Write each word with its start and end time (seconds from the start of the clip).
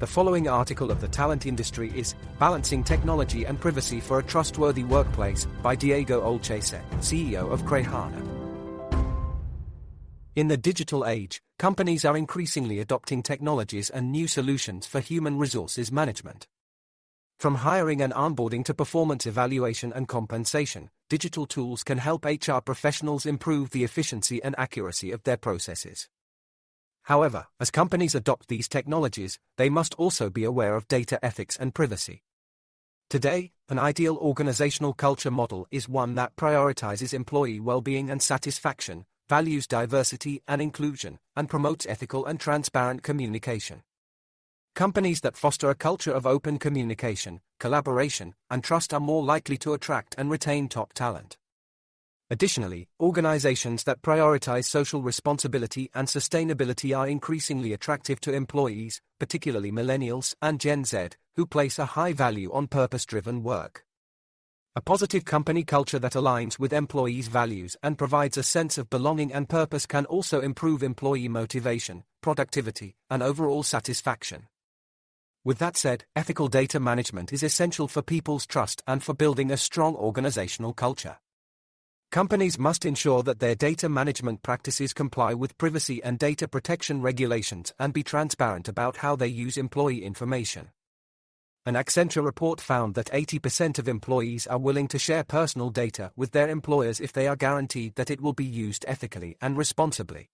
The 0.00 0.06
following 0.06 0.48
article 0.48 0.90
of 0.90 1.02
the 1.02 1.08
talent 1.08 1.44
industry 1.44 1.92
is 1.94 2.14
Balancing 2.38 2.82
Technology 2.82 3.44
and 3.44 3.60
Privacy 3.60 4.00
for 4.00 4.18
a 4.18 4.22
Trustworthy 4.22 4.82
Workplace 4.82 5.46
by 5.62 5.74
Diego 5.74 6.22
Olcese, 6.22 6.78
CEO 7.00 7.52
of 7.52 7.64
Crehana. 7.64 8.26
In 10.36 10.48
the 10.48 10.56
digital 10.56 11.04
age, 11.04 11.42
companies 11.58 12.06
are 12.06 12.16
increasingly 12.16 12.78
adopting 12.78 13.22
technologies 13.22 13.90
and 13.90 14.10
new 14.10 14.26
solutions 14.26 14.86
for 14.86 15.00
human 15.00 15.36
resources 15.36 15.92
management. 15.92 16.46
From 17.38 17.56
hiring 17.56 18.00
and 18.00 18.14
onboarding 18.14 18.64
to 18.64 18.72
performance 18.72 19.26
evaluation 19.26 19.92
and 19.92 20.08
compensation, 20.08 20.88
digital 21.10 21.44
tools 21.44 21.84
can 21.84 21.98
help 21.98 22.24
HR 22.24 22.60
professionals 22.64 23.26
improve 23.26 23.68
the 23.68 23.84
efficiency 23.84 24.42
and 24.42 24.54
accuracy 24.58 25.12
of 25.12 25.24
their 25.24 25.36
processes. 25.36 26.08
However, 27.10 27.48
as 27.58 27.72
companies 27.72 28.14
adopt 28.14 28.46
these 28.46 28.68
technologies, 28.68 29.40
they 29.56 29.68
must 29.68 29.94
also 29.94 30.30
be 30.30 30.44
aware 30.44 30.76
of 30.76 30.86
data 30.86 31.18
ethics 31.24 31.56
and 31.56 31.74
privacy. 31.74 32.22
Today, 33.08 33.50
an 33.68 33.80
ideal 33.80 34.16
organizational 34.16 34.92
culture 34.92 35.32
model 35.32 35.66
is 35.72 35.88
one 35.88 36.14
that 36.14 36.36
prioritizes 36.36 37.12
employee 37.12 37.58
well-being 37.58 38.10
and 38.10 38.22
satisfaction, 38.22 39.06
values 39.28 39.66
diversity 39.66 40.40
and 40.46 40.62
inclusion, 40.62 41.18
and 41.34 41.48
promotes 41.48 41.84
ethical 41.84 42.26
and 42.26 42.38
transparent 42.38 43.02
communication. 43.02 43.82
Companies 44.76 45.20
that 45.22 45.36
foster 45.36 45.68
a 45.68 45.74
culture 45.74 46.12
of 46.12 46.28
open 46.28 46.60
communication, 46.60 47.40
collaboration, 47.58 48.36
and 48.48 48.62
trust 48.62 48.94
are 48.94 49.00
more 49.00 49.24
likely 49.24 49.56
to 49.56 49.72
attract 49.72 50.14
and 50.16 50.30
retain 50.30 50.68
top 50.68 50.92
talent. 50.92 51.39
Additionally, 52.32 52.86
organizations 53.00 53.82
that 53.82 54.02
prioritize 54.02 54.64
social 54.64 55.02
responsibility 55.02 55.90
and 55.94 56.06
sustainability 56.06 56.96
are 56.96 57.08
increasingly 57.08 57.72
attractive 57.72 58.20
to 58.20 58.32
employees, 58.32 59.00
particularly 59.18 59.72
millennials 59.72 60.36
and 60.40 60.60
Gen 60.60 60.84
Z, 60.84 61.08
who 61.34 61.44
place 61.44 61.76
a 61.80 61.86
high 61.86 62.12
value 62.12 62.52
on 62.52 62.68
purpose 62.68 63.04
driven 63.04 63.42
work. 63.42 63.84
A 64.76 64.80
positive 64.80 65.24
company 65.24 65.64
culture 65.64 65.98
that 65.98 66.12
aligns 66.12 66.56
with 66.56 66.72
employees' 66.72 67.26
values 67.26 67.76
and 67.82 67.98
provides 67.98 68.38
a 68.38 68.44
sense 68.44 68.78
of 68.78 68.88
belonging 68.88 69.32
and 69.32 69.48
purpose 69.48 69.84
can 69.84 70.06
also 70.06 70.40
improve 70.40 70.84
employee 70.84 71.26
motivation, 71.26 72.04
productivity, 72.20 72.94
and 73.10 73.24
overall 73.24 73.64
satisfaction. 73.64 74.46
With 75.44 75.58
that 75.58 75.76
said, 75.76 76.04
ethical 76.14 76.46
data 76.46 76.78
management 76.78 77.32
is 77.32 77.42
essential 77.42 77.88
for 77.88 78.02
people's 78.02 78.46
trust 78.46 78.84
and 78.86 79.02
for 79.02 79.14
building 79.14 79.50
a 79.50 79.56
strong 79.56 79.96
organizational 79.96 80.72
culture. 80.72 81.16
Companies 82.10 82.58
must 82.58 82.84
ensure 82.84 83.22
that 83.22 83.38
their 83.38 83.54
data 83.54 83.88
management 83.88 84.42
practices 84.42 84.92
comply 84.92 85.32
with 85.32 85.56
privacy 85.58 86.02
and 86.02 86.18
data 86.18 86.48
protection 86.48 87.00
regulations 87.00 87.72
and 87.78 87.92
be 87.92 88.02
transparent 88.02 88.66
about 88.66 88.96
how 88.96 89.14
they 89.14 89.28
use 89.28 89.56
employee 89.56 90.02
information. 90.02 90.70
An 91.64 91.74
Accenture 91.74 92.24
report 92.24 92.60
found 92.60 92.96
that 92.96 93.12
80% 93.12 93.78
of 93.78 93.86
employees 93.86 94.48
are 94.48 94.58
willing 94.58 94.88
to 94.88 94.98
share 94.98 95.22
personal 95.22 95.70
data 95.70 96.10
with 96.16 96.32
their 96.32 96.48
employers 96.48 96.98
if 96.98 97.12
they 97.12 97.28
are 97.28 97.36
guaranteed 97.36 97.94
that 97.94 98.10
it 98.10 98.20
will 98.20 98.32
be 98.32 98.44
used 98.44 98.84
ethically 98.88 99.36
and 99.40 99.56
responsibly. 99.56 100.30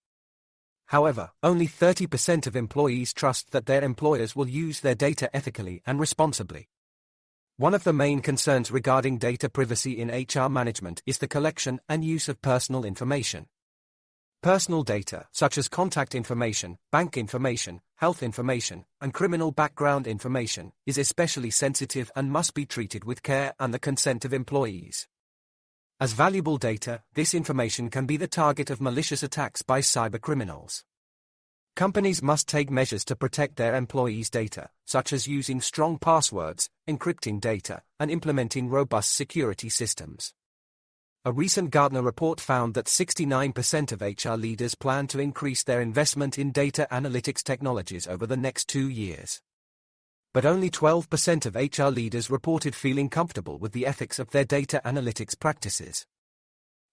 However, 0.87 1.29
only 1.43 1.67
30% 1.67 2.47
of 2.47 2.55
employees 2.55 3.13
trust 3.13 3.51
that 3.51 3.67
their 3.67 3.83
employers 3.83 4.35
will 4.35 4.49
use 4.49 4.79
their 4.79 4.95
data 4.95 5.29
ethically 5.31 5.83
and 5.85 5.99
responsibly. 5.99 6.69
One 7.59 7.73
of 7.73 7.83
the 7.83 7.91
main 7.91 8.19
concerns 8.19 8.69
regarding 8.69 9.17
data 9.17 9.49
privacy 9.49 9.99
in 9.99 10.09
HR 10.09 10.47
management 10.47 11.01
is 11.07 11.17
the 11.17 11.27
collection 11.27 11.79
and 11.89 12.05
use 12.05 12.29
of 12.29 12.39
personal 12.39 12.85
information. 12.85 13.47
Personal 14.43 14.83
data, 14.83 15.25
such 15.31 15.57
as 15.57 15.67
contact 15.67 16.13
information, 16.13 16.77
bank 16.91 17.17
information, 17.17 17.81
health 17.95 18.21
information, 18.21 18.85
and 19.01 19.11
criminal 19.11 19.51
background 19.51 20.05
information, 20.05 20.71
is 20.85 20.99
especially 20.99 21.49
sensitive 21.49 22.11
and 22.15 22.31
must 22.31 22.53
be 22.53 22.67
treated 22.67 23.03
with 23.05 23.23
care 23.23 23.55
and 23.59 23.73
the 23.73 23.79
consent 23.79 24.23
of 24.23 24.35
employees. 24.35 25.07
As 25.99 26.13
valuable 26.13 26.57
data, 26.57 27.01
this 27.15 27.33
information 27.33 27.89
can 27.89 28.05
be 28.05 28.17
the 28.17 28.27
target 28.27 28.69
of 28.69 28.81
malicious 28.81 29.23
attacks 29.23 29.63
by 29.63 29.81
cybercriminals. 29.81 30.83
Companies 31.77 32.23
must 32.23 32.47
take 32.47 32.71
measures 32.71 33.05
to 33.05 33.15
protect 33.15 33.55
their 33.55 33.75
employees' 33.75 34.31
data, 34.31 34.71
such 34.87 35.13
as 35.13 35.27
using 35.27 35.61
strong 35.61 35.99
passwords, 35.99 36.71
encrypting 36.89 37.39
data, 37.39 37.83
and 37.99 38.09
implementing 38.09 38.67
robust 38.67 39.13
security 39.15 39.69
systems. 39.69 40.33
A 41.23 41.31
recent 41.31 41.69
Gartner 41.69 42.01
report 42.01 42.41
found 42.41 42.73
that 42.73 42.87
69% 42.87 43.91
of 43.91 44.01
HR 44.01 44.41
leaders 44.41 44.73
plan 44.73 45.05
to 45.05 45.19
increase 45.19 45.61
their 45.61 45.79
investment 45.79 46.39
in 46.39 46.51
data 46.51 46.87
analytics 46.91 47.43
technologies 47.43 48.07
over 48.07 48.25
the 48.25 48.35
next 48.35 48.67
two 48.67 48.89
years. 48.89 49.39
But 50.33 50.47
only 50.47 50.71
12% 50.71 51.45
of 51.45 51.53
HR 51.53 51.93
leaders 51.93 52.31
reported 52.31 52.73
feeling 52.73 53.07
comfortable 53.07 53.59
with 53.59 53.73
the 53.73 53.85
ethics 53.85 54.17
of 54.17 54.31
their 54.31 54.45
data 54.45 54.81
analytics 54.83 55.39
practices. 55.39 56.07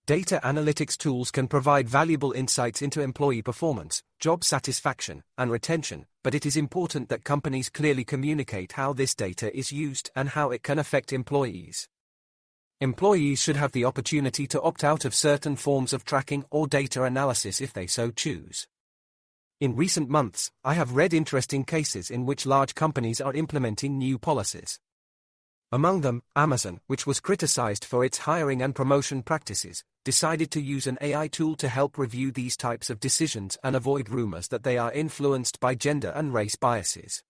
Data 0.06 0.38
analytics 0.44 0.98
tools 0.98 1.30
can 1.30 1.48
provide 1.48 1.88
valuable 1.88 2.32
insights 2.32 2.82
into 2.82 3.00
employee 3.00 3.40
performance, 3.40 4.02
job 4.20 4.44
satisfaction, 4.44 5.22
and 5.38 5.50
retention, 5.50 6.04
but 6.22 6.34
it 6.34 6.44
is 6.44 6.58
important 6.58 7.08
that 7.08 7.24
companies 7.24 7.70
clearly 7.70 8.04
communicate 8.04 8.72
how 8.72 8.92
this 8.92 9.14
data 9.14 9.56
is 9.56 9.72
used 9.72 10.10
and 10.14 10.28
how 10.28 10.50
it 10.50 10.62
can 10.62 10.78
affect 10.78 11.10
employees. 11.10 11.88
Employees 12.82 13.40
should 13.40 13.56
have 13.56 13.72
the 13.72 13.86
opportunity 13.86 14.46
to 14.46 14.60
opt 14.60 14.84
out 14.84 15.06
of 15.06 15.14
certain 15.14 15.56
forms 15.56 15.94
of 15.94 16.04
tracking 16.04 16.44
or 16.50 16.66
data 16.66 17.04
analysis 17.04 17.62
if 17.62 17.72
they 17.72 17.86
so 17.86 18.10
choose. 18.10 18.66
In 19.58 19.74
recent 19.74 20.10
months, 20.10 20.50
I 20.62 20.74
have 20.74 20.96
read 20.96 21.14
interesting 21.14 21.64
cases 21.64 22.10
in 22.10 22.26
which 22.26 22.44
large 22.44 22.74
companies 22.74 23.22
are 23.22 23.32
implementing 23.32 23.96
new 23.96 24.18
policies. 24.18 24.78
Among 25.74 26.02
them, 26.02 26.22
Amazon, 26.36 26.78
which 26.86 27.04
was 27.04 27.18
criticized 27.18 27.84
for 27.84 28.04
its 28.04 28.18
hiring 28.18 28.62
and 28.62 28.76
promotion 28.76 29.24
practices, 29.24 29.82
decided 30.04 30.52
to 30.52 30.60
use 30.60 30.86
an 30.86 30.98
AI 31.00 31.26
tool 31.26 31.56
to 31.56 31.68
help 31.68 31.98
review 31.98 32.30
these 32.30 32.56
types 32.56 32.90
of 32.90 33.00
decisions 33.00 33.58
and 33.64 33.74
avoid 33.74 34.08
rumors 34.08 34.46
that 34.48 34.62
they 34.62 34.78
are 34.78 34.92
influenced 34.92 35.58
by 35.58 35.74
gender 35.74 36.12
and 36.14 36.32
race 36.32 36.54
biases. 36.54 37.24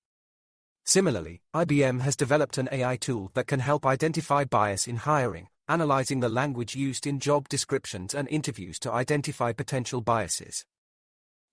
Similarly, 0.84 1.40
IBM 1.54 2.02
has 2.02 2.16
developed 2.16 2.58
an 2.58 2.68
AI 2.70 2.96
tool 2.96 3.30
that 3.32 3.46
can 3.46 3.60
help 3.60 3.86
identify 3.86 4.44
bias 4.44 4.86
in 4.86 4.96
hiring, 4.96 5.48
analyzing 5.66 6.20
the 6.20 6.28
language 6.28 6.76
used 6.76 7.06
in 7.06 7.20
job 7.20 7.48
descriptions 7.48 8.12
and 8.12 8.28
interviews 8.28 8.78
to 8.80 8.92
identify 8.92 9.54
potential 9.54 10.02
biases. 10.02 10.66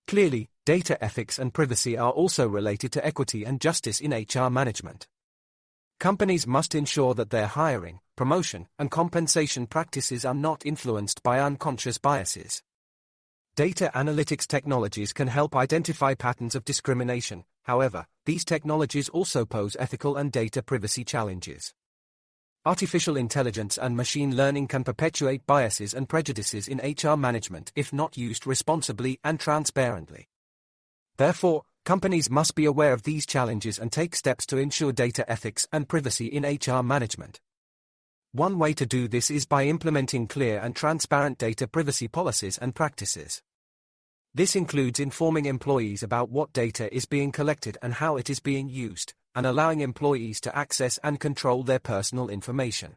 Clearly, 0.06 0.50
data 0.66 1.02
ethics 1.02 1.38
and 1.38 1.54
privacy 1.54 1.96
are 1.96 2.12
also 2.12 2.46
related 2.46 2.92
to 2.92 3.06
equity 3.06 3.44
and 3.44 3.62
justice 3.62 3.98
in 3.98 4.10
HR 4.12 4.50
management. 4.50 5.06
Companies 6.02 6.48
must 6.48 6.74
ensure 6.74 7.14
that 7.14 7.30
their 7.30 7.46
hiring, 7.46 8.00
promotion, 8.16 8.66
and 8.76 8.90
compensation 8.90 9.68
practices 9.68 10.24
are 10.24 10.34
not 10.34 10.66
influenced 10.66 11.22
by 11.22 11.38
unconscious 11.38 11.96
biases. 11.96 12.60
Data 13.54 13.88
analytics 13.94 14.48
technologies 14.48 15.12
can 15.12 15.28
help 15.28 15.54
identify 15.54 16.14
patterns 16.14 16.56
of 16.56 16.64
discrimination, 16.64 17.44
however, 17.62 18.04
these 18.26 18.44
technologies 18.44 19.08
also 19.10 19.44
pose 19.44 19.76
ethical 19.78 20.16
and 20.16 20.32
data 20.32 20.60
privacy 20.60 21.04
challenges. 21.04 21.72
Artificial 22.66 23.16
intelligence 23.16 23.78
and 23.78 23.96
machine 23.96 24.34
learning 24.34 24.66
can 24.66 24.82
perpetuate 24.82 25.46
biases 25.46 25.94
and 25.94 26.08
prejudices 26.08 26.66
in 26.66 26.78
HR 26.78 27.16
management 27.16 27.70
if 27.76 27.92
not 27.92 28.16
used 28.16 28.44
responsibly 28.44 29.20
and 29.22 29.38
transparently. 29.38 30.26
Therefore, 31.16 31.62
Companies 31.84 32.30
must 32.30 32.54
be 32.54 32.64
aware 32.64 32.92
of 32.92 33.02
these 33.02 33.26
challenges 33.26 33.76
and 33.76 33.90
take 33.90 34.14
steps 34.14 34.46
to 34.46 34.56
ensure 34.56 34.92
data 34.92 35.28
ethics 35.28 35.66
and 35.72 35.88
privacy 35.88 36.26
in 36.26 36.44
HR 36.44 36.80
management. 36.80 37.40
One 38.30 38.60
way 38.60 38.72
to 38.74 38.86
do 38.86 39.08
this 39.08 39.32
is 39.32 39.46
by 39.46 39.64
implementing 39.64 40.28
clear 40.28 40.60
and 40.60 40.76
transparent 40.76 41.38
data 41.38 41.66
privacy 41.66 42.06
policies 42.06 42.56
and 42.56 42.72
practices. 42.72 43.42
This 44.32 44.54
includes 44.54 45.00
informing 45.00 45.46
employees 45.46 46.04
about 46.04 46.30
what 46.30 46.52
data 46.52 46.94
is 46.94 47.04
being 47.04 47.32
collected 47.32 47.76
and 47.82 47.94
how 47.94 48.16
it 48.16 48.30
is 48.30 48.38
being 48.38 48.68
used, 48.68 49.12
and 49.34 49.44
allowing 49.44 49.80
employees 49.80 50.40
to 50.42 50.56
access 50.56 50.98
and 51.02 51.18
control 51.18 51.64
their 51.64 51.80
personal 51.80 52.28
information. 52.28 52.94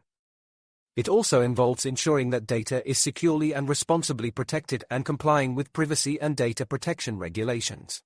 It 0.94 1.08
also 1.08 1.42
involves 1.42 1.84
ensuring 1.84 2.30
that 2.30 2.46
data 2.46 2.88
is 2.88 3.00
securely 3.00 3.52
and 3.52 3.68
responsibly 3.68 4.30
protected 4.30 4.84
and 4.88 5.04
complying 5.04 5.56
with 5.56 5.72
privacy 5.72 6.20
and 6.20 6.36
data 6.36 6.64
protection 6.64 7.18
regulations. 7.18 8.04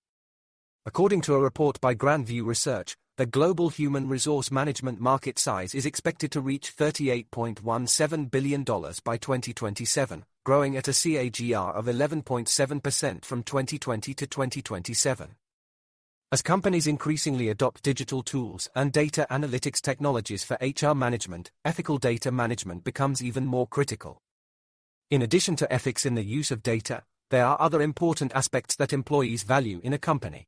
According 0.86 1.20
to 1.22 1.34
a 1.34 1.38
report 1.38 1.78
by 1.82 1.92
Grand 1.92 2.26
View 2.26 2.42
Research, 2.42 2.96
the 3.18 3.26
global 3.26 3.68
human 3.68 4.08
resource 4.08 4.50
management 4.50 4.98
market 4.98 5.38
size 5.38 5.74
is 5.74 5.84
expected 5.84 6.32
to 6.32 6.40
reach 6.40 6.74
$38.17 6.74 8.30
billion 8.30 8.64
by 8.64 9.18
2027, 9.18 10.24
growing 10.42 10.78
at 10.78 10.88
a 10.88 10.92
CAGR 10.92 11.74
of 11.74 11.84
11.7% 11.84 13.24
from 13.26 13.42
2020 13.42 14.14
to 14.14 14.26
2027. 14.26 15.34
As 16.32 16.40
companies 16.40 16.86
increasingly 16.86 17.50
adopt 17.50 17.82
digital 17.82 18.22
tools 18.22 18.70
and 18.74 18.90
data 18.90 19.26
analytics 19.30 19.82
technologies 19.82 20.44
for 20.44 20.56
HR 20.62 20.94
management, 20.94 21.50
ethical 21.62 21.98
data 21.98 22.32
management 22.32 22.84
becomes 22.84 23.22
even 23.22 23.44
more 23.44 23.66
critical. 23.66 24.22
In 25.10 25.20
addition 25.20 25.56
to 25.56 25.70
ethics 25.70 26.06
in 26.06 26.14
the 26.14 26.24
use 26.24 26.50
of 26.50 26.62
data, 26.62 27.02
there 27.28 27.44
are 27.44 27.60
other 27.60 27.82
important 27.82 28.32
aspects 28.34 28.76
that 28.76 28.94
employees 28.94 29.42
value 29.42 29.82
in 29.84 29.92
a 29.92 29.98
company. 29.98 30.46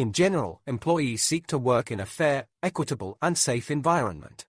In 0.00 0.14
general, 0.14 0.62
employees 0.66 1.22
seek 1.22 1.46
to 1.48 1.58
work 1.58 1.90
in 1.90 2.00
a 2.00 2.06
fair, 2.06 2.46
equitable, 2.62 3.18
and 3.20 3.36
safe 3.36 3.70
environment. 3.70 4.46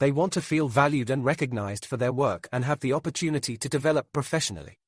They 0.00 0.12
want 0.12 0.34
to 0.34 0.42
feel 0.42 0.68
valued 0.68 1.08
and 1.08 1.24
recognized 1.24 1.86
for 1.86 1.96
their 1.96 2.12
work 2.12 2.46
and 2.52 2.66
have 2.66 2.80
the 2.80 2.92
opportunity 2.92 3.56
to 3.56 3.68
develop 3.70 4.12
professionally. 4.12 4.78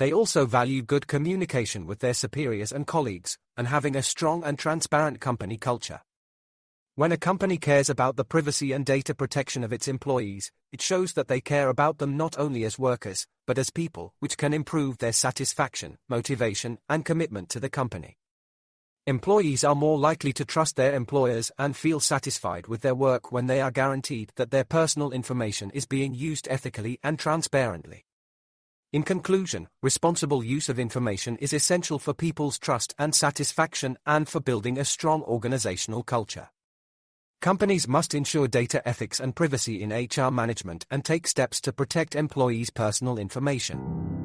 They 0.00 0.12
also 0.12 0.44
value 0.44 0.82
good 0.82 1.06
communication 1.06 1.86
with 1.86 2.00
their 2.00 2.14
superiors 2.14 2.72
and 2.72 2.84
colleagues, 2.84 3.38
and 3.56 3.68
having 3.68 3.94
a 3.94 4.02
strong 4.02 4.42
and 4.42 4.58
transparent 4.58 5.20
company 5.20 5.56
culture. 5.56 6.00
When 6.96 7.12
a 7.12 7.16
company 7.16 7.58
cares 7.58 7.90
about 7.90 8.16
the 8.16 8.24
privacy 8.24 8.72
and 8.72 8.84
data 8.84 9.14
protection 9.14 9.62
of 9.62 9.72
its 9.72 9.86
employees, 9.86 10.50
it 10.72 10.82
shows 10.82 11.12
that 11.12 11.28
they 11.28 11.40
care 11.40 11.68
about 11.68 11.98
them 11.98 12.16
not 12.16 12.36
only 12.40 12.64
as 12.64 12.76
workers, 12.76 13.28
but 13.46 13.56
as 13.56 13.70
people, 13.70 14.14
which 14.18 14.36
can 14.36 14.52
improve 14.52 14.98
their 14.98 15.12
satisfaction, 15.12 15.96
motivation, 16.08 16.78
and 16.88 17.04
commitment 17.04 17.50
to 17.50 17.60
the 17.60 17.70
company. 17.70 18.16
Employees 19.10 19.64
are 19.64 19.74
more 19.74 19.98
likely 19.98 20.32
to 20.34 20.44
trust 20.44 20.76
their 20.76 20.94
employers 20.94 21.50
and 21.58 21.76
feel 21.76 21.98
satisfied 21.98 22.68
with 22.68 22.82
their 22.82 22.94
work 22.94 23.32
when 23.32 23.48
they 23.48 23.60
are 23.60 23.72
guaranteed 23.72 24.30
that 24.36 24.52
their 24.52 24.62
personal 24.62 25.10
information 25.10 25.68
is 25.70 25.84
being 25.84 26.14
used 26.14 26.46
ethically 26.48 27.00
and 27.02 27.18
transparently. 27.18 28.04
In 28.92 29.02
conclusion, 29.02 29.66
responsible 29.82 30.44
use 30.44 30.68
of 30.68 30.78
information 30.78 31.36
is 31.38 31.52
essential 31.52 31.98
for 31.98 32.14
people's 32.14 32.56
trust 32.56 32.94
and 33.00 33.12
satisfaction 33.12 33.98
and 34.06 34.28
for 34.28 34.38
building 34.38 34.78
a 34.78 34.84
strong 34.84 35.22
organizational 35.22 36.04
culture. 36.04 36.50
Companies 37.40 37.88
must 37.88 38.14
ensure 38.14 38.46
data 38.46 38.80
ethics 38.88 39.18
and 39.18 39.34
privacy 39.34 39.82
in 39.82 39.90
HR 39.90 40.30
management 40.30 40.86
and 40.88 41.04
take 41.04 41.26
steps 41.26 41.60
to 41.62 41.72
protect 41.72 42.14
employees' 42.14 42.70
personal 42.70 43.18
information. 43.18 44.19